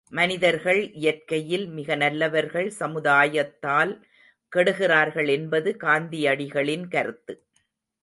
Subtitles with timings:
[0.09, 3.93] மனிதர்கள் இயற்கையில் மிக நல்லவர்கள் சமுதாயத்தால்
[4.51, 7.33] கெடுகிறார்கள் என்பது காந்தியடிகளின் கருத்து.